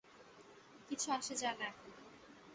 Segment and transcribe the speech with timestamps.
[0.89, 1.89] কিছু আসে যায় না এখন।